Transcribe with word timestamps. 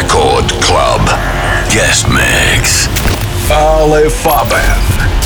Record 0.00 0.48
Club. 0.62 1.02
Guest 1.68 2.08
Mix. 2.08 2.88
Alle 3.50 4.08
Farben. 4.08 5.19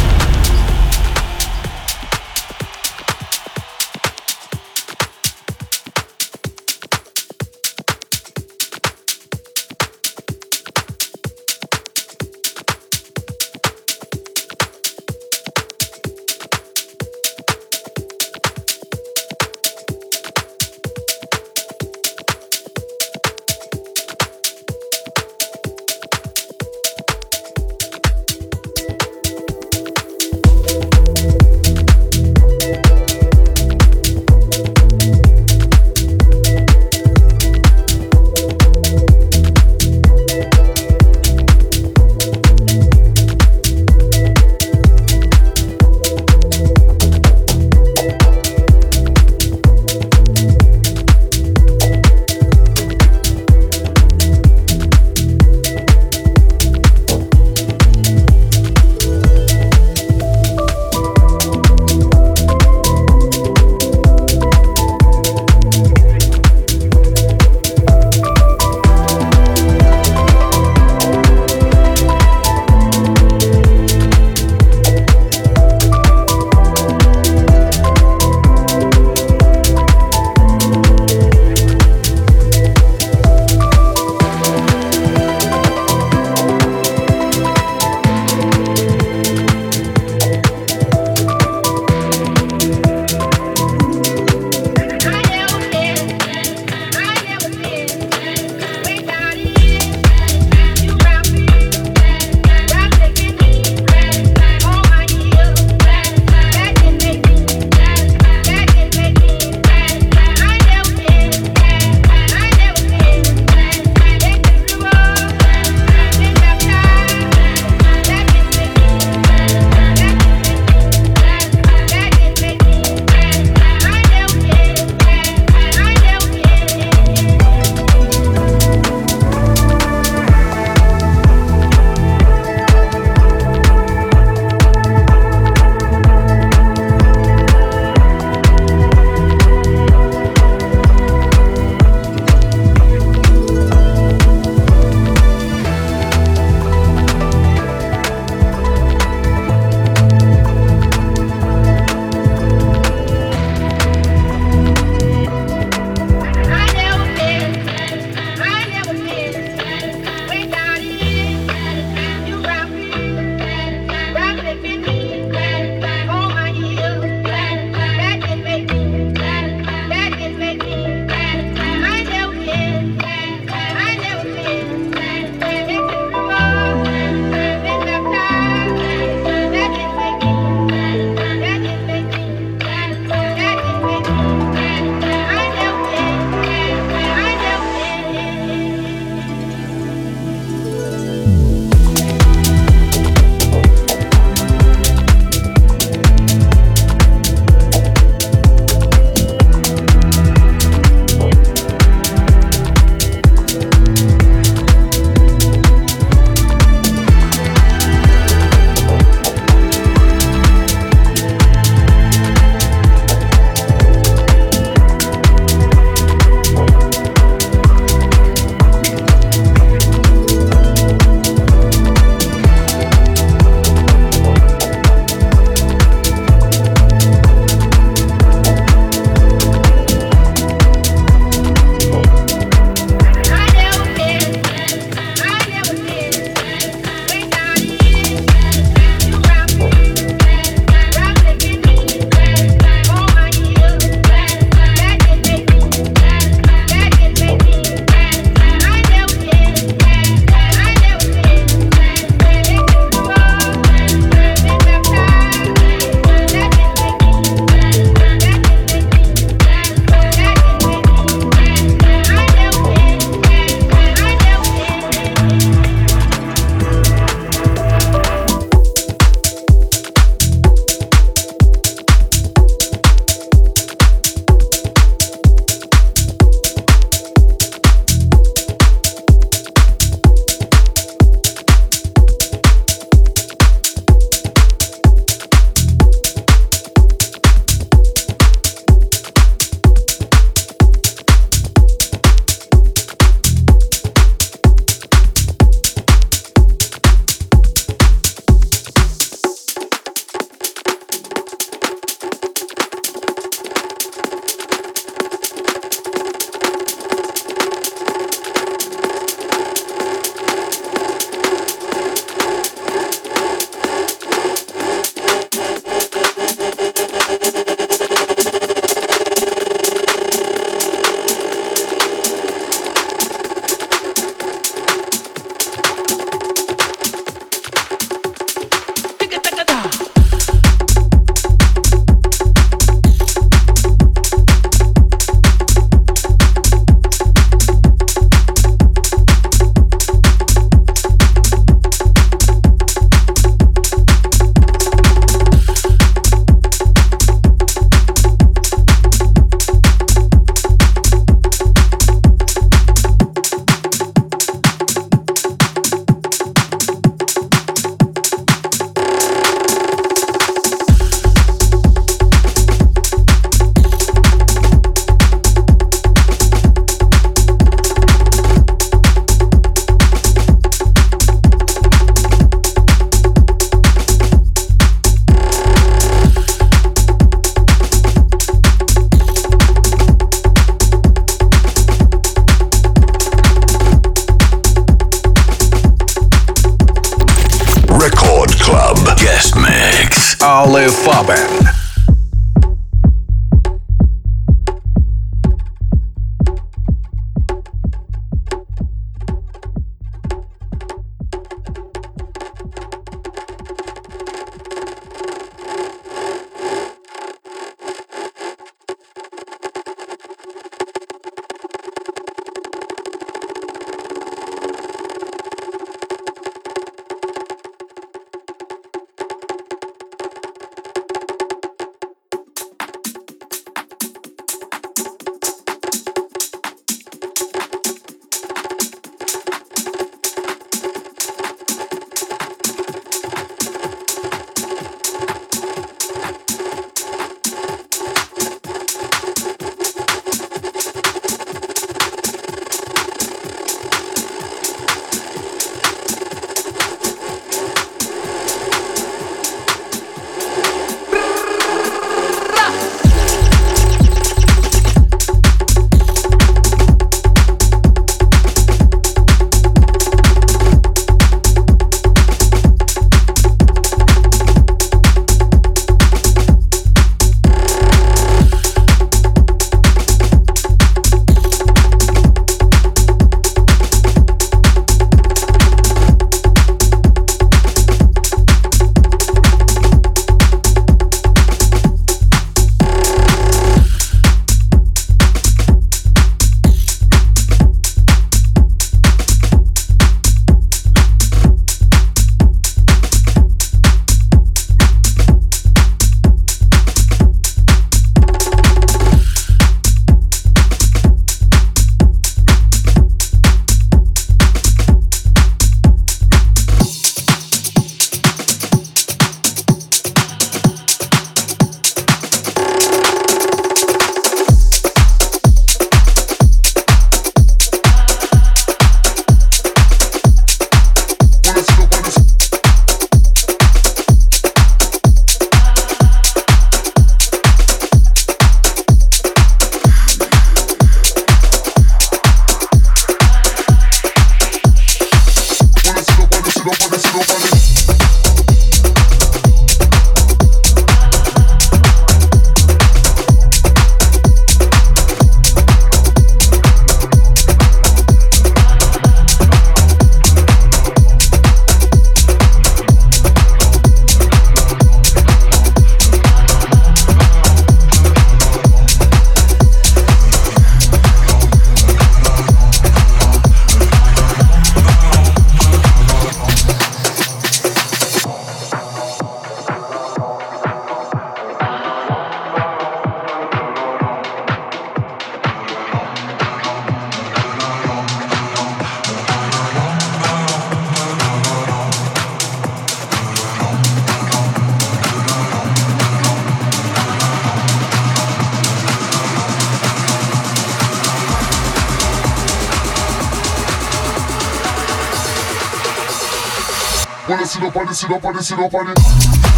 It 597.82 597.90
up, 597.90 598.04
on 598.04 598.16
it, 598.16 598.22
sit 598.22 598.38
up, 598.38 598.54
on 598.54 598.70
it. 598.70 599.33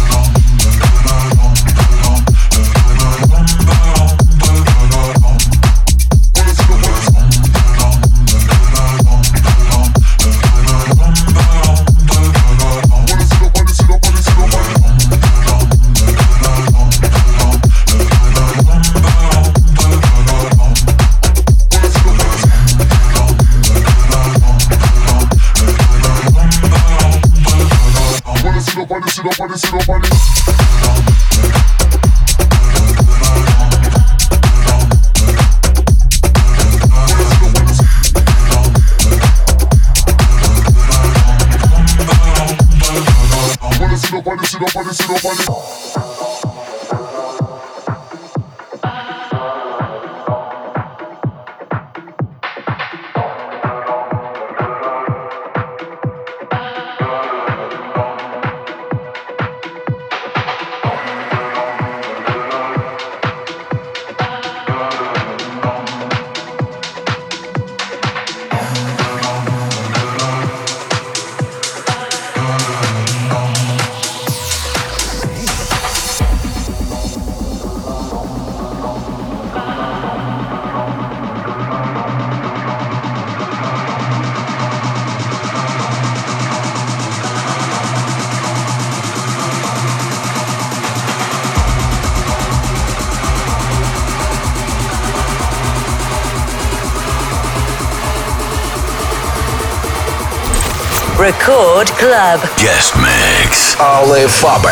Record 101.27 101.91
Club. 101.97 102.39
Guest 102.55 102.95
mix. 102.95 103.75
Alle 103.79 104.29
Farben. 104.29 104.71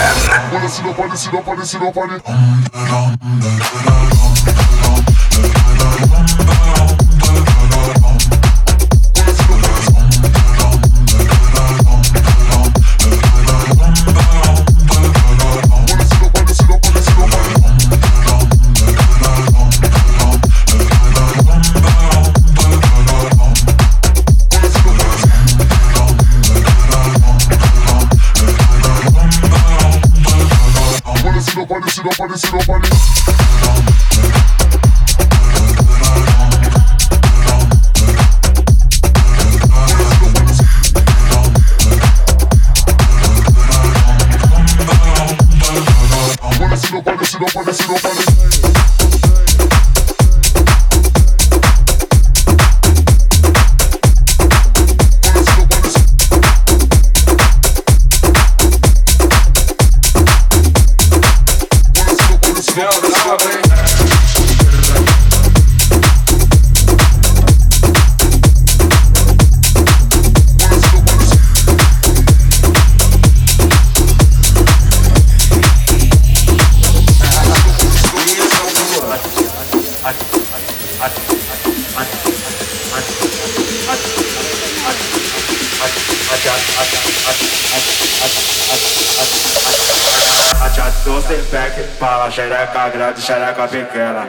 tem 91.43 91.83
fala, 91.99 92.29
xereca 92.31 92.89
grande, 92.89 93.21
xereca 93.21 93.67
pequena. 93.67 94.27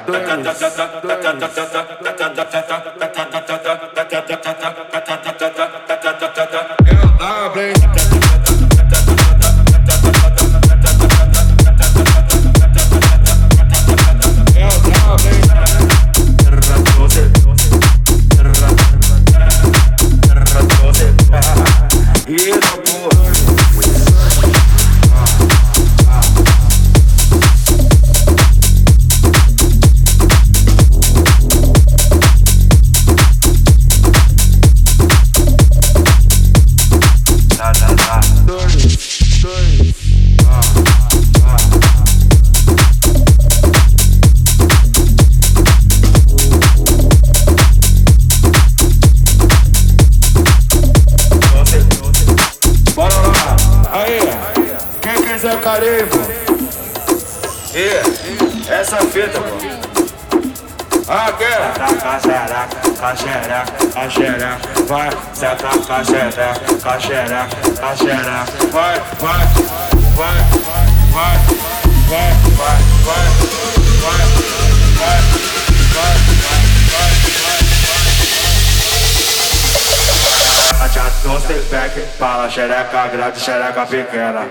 xereca 82.56 83.08
grande, 83.08 83.38
xereca 83.38 83.84
pequena. 83.86 84.42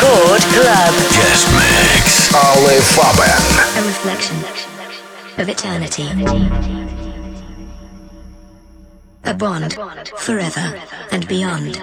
Record 0.00 0.42
Club. 0.54 0.94
Guest 1.10 1.48
mix. 1.52 2.32
Alle 2.32 2.80
Farben. 2.94 3.42
A 3.76 3.82
reflection 3.84 4.36
of 5.38 5.48
eternity. 5.48 6.06
A 9.24 9.34
bond 9.34 9.76
forever 10.16 10.80
and 11.10 11.26
beyond. 11.26 11.82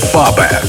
Faber. 0.00 0.67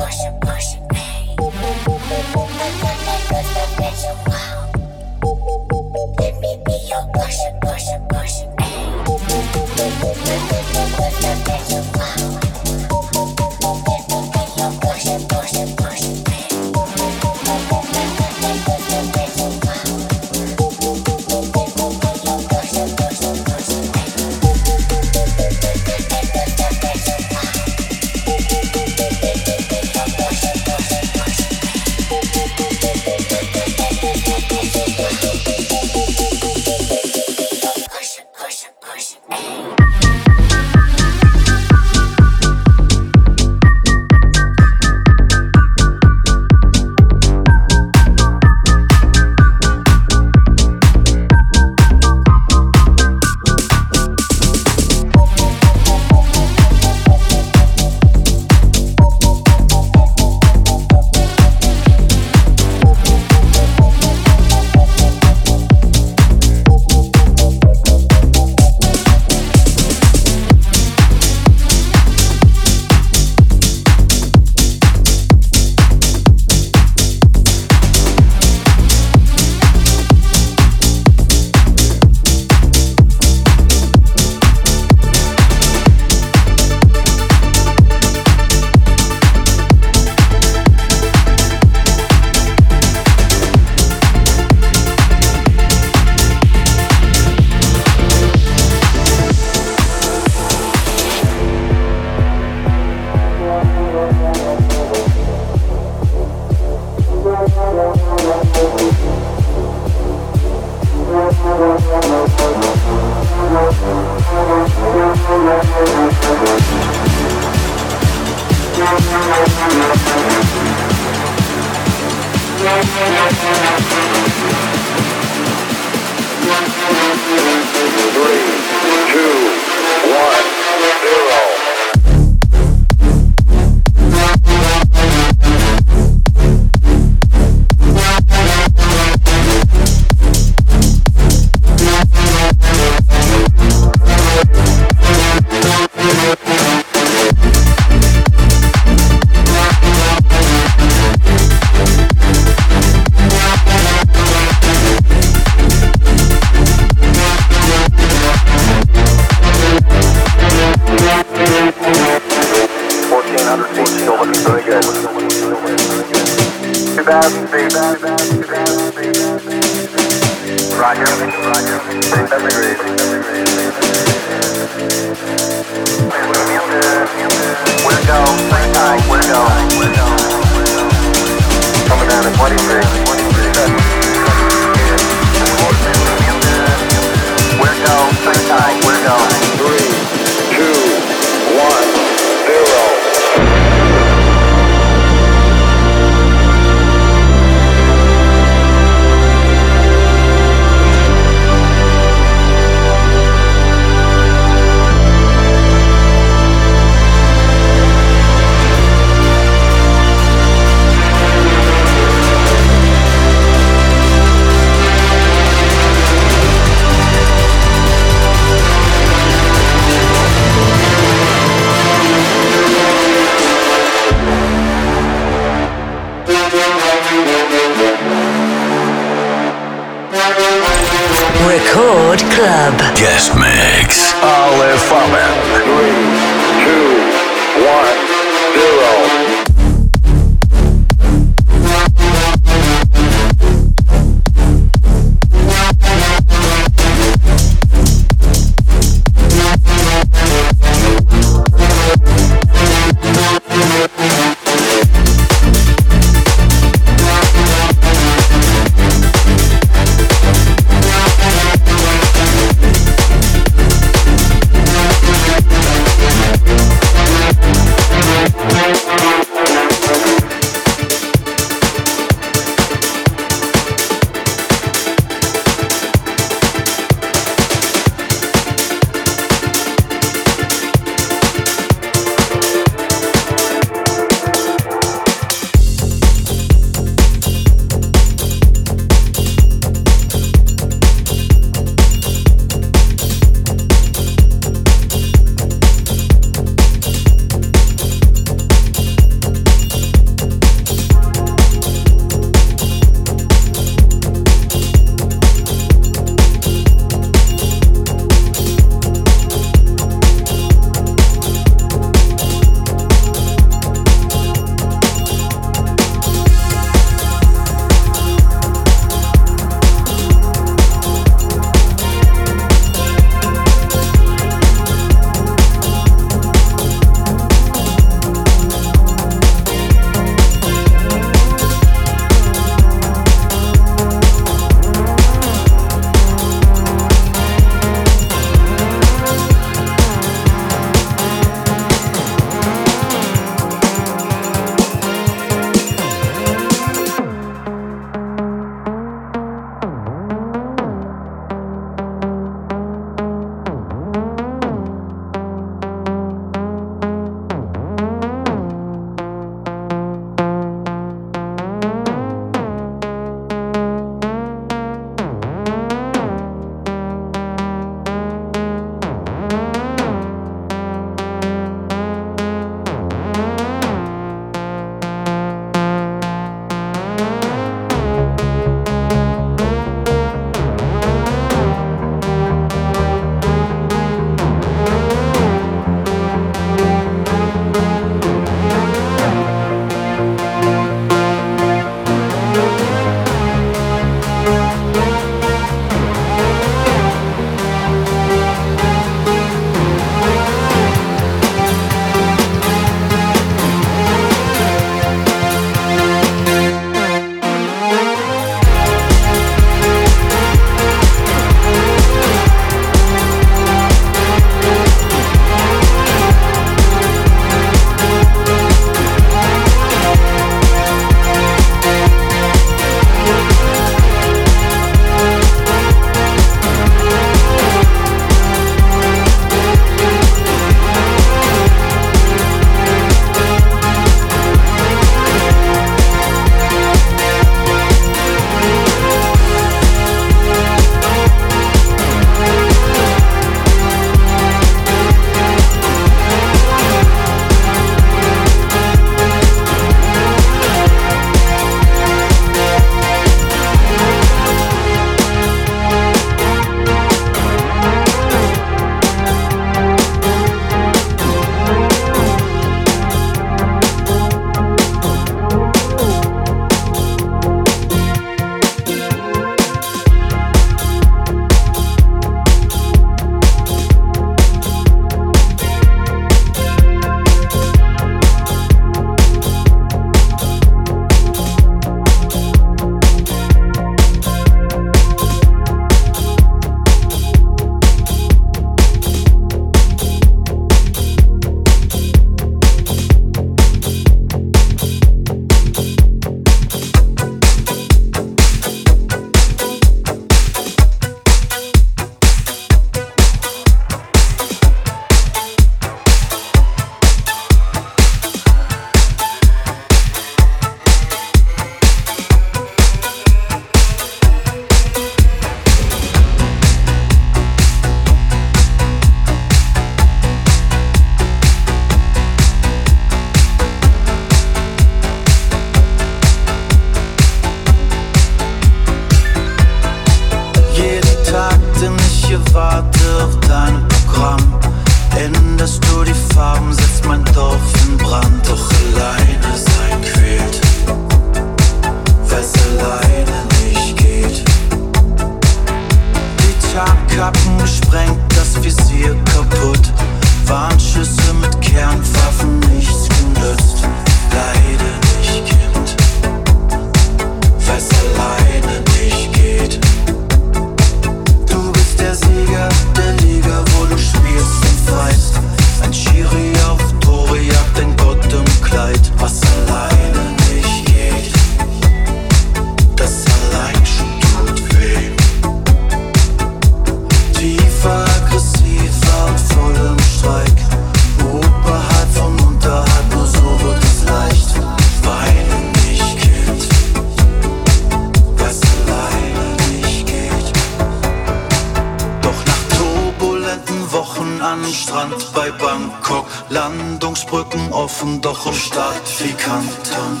Wochen 593.78 594.20
an 594.20 594.44
Strand 594.52 595.12
bei 595.14 595.30
Bangkok. 595.30 596.06
Landungsbrücken 596.30 597.52
offen, 597.52 598.00
doch 598.00 598.26
im 598.26 598.34
Staat 598.34 598.82
wie 598.98 599.12
Kanton. 599.12 600.00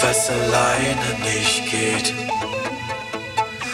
Weil's 0.00 0.30
alleine 0.30 1.10
nicht 1.28 1.70
geht. 1.70 2.14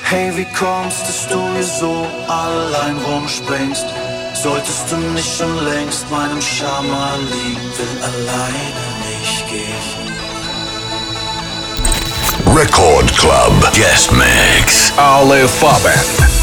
Hey, 0.03 0.37
wie 0.37 0.49
kommst 0.59 1.03
dass 1.07 1.29
du 1.29 1.41
hier 1.53 1.63
so 1.63 1.95
allein 2.27 2.97
rumspringst? 2.99 3.87
Solltest 4.35 4.91
du 4.91 4.97
nicht 4.97 5.33
schon 5.39 5.57
längst 5.65 6.11
meinem 6.11 6.43
Schama 6.43 7.15
liegen, 7.31 7.67
will 7.79 7.97
alleine 8.11 8.87
nicht 9.09 9.41
gehen. 9.53 10.11
Record 12.57 13.17
Club 13.17 13.55
Guest 13.73 14.11
Mix. 14.11 14.93
Alle 14.97 15.47
Farben. 15.47 16.40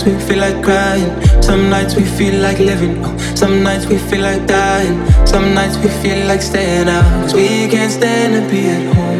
nights 0.00 0.22
we 0.22 0.28
feel 0.28 0.38
like 0.38 0.62
crying. 0.62 1.42
Some 1.42 1.68
nights 1.68 1.94
we 1.94 2.04
feel 2.04 2.40
like 2.40 2.58
living. 2.58 3.02
Oh, 3.04 3.16
some 3.34 3.62
nights 3.62 3.86
we 3.86 3.98
feel 3.98 4.22
like 4.22 4.46
dying. 4.46 4.98
Some 5.26 5.54
nights 5.54 5.76
we 5.78 5.88
feel 6.02 6.26
like 6.26 6.42
staying 6.42 6.88
out. 6.88 7.22
Cause 7.22 7.34
we 7.34 7.68
can't 7.68 7.92
stand 7.92 8.32
to 8.34 8.50
be 8.50 8.68
at 8.68 8.94
home. 8.94 9.19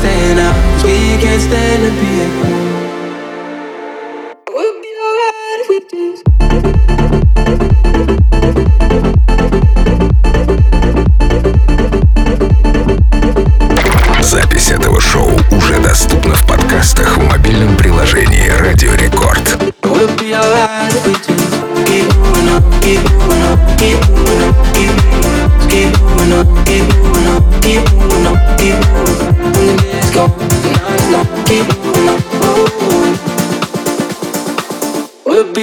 stand 0.00 0.38
out, 0.38 0.54
cause 0.72 0.84
we 0.84 0.96
can't 1.20 1.42
stand 1.42 1.82
to 1.84 1.90
be 2.00 2.22
alone. 2.22 2.59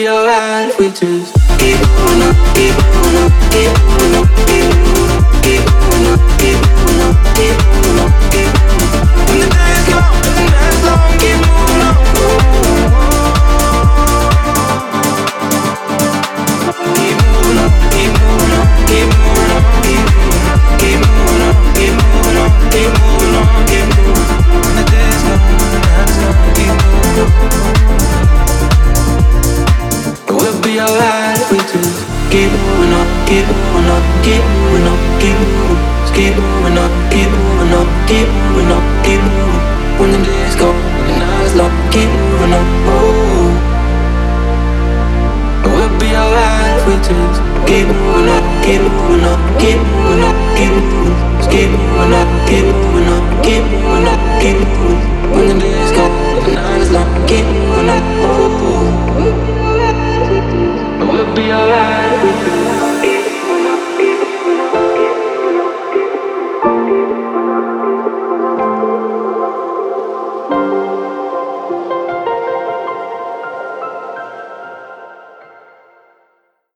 Alright 0.07 0.69
if 0.69 0.79
we 0.79 0.89
just 0.91 1.36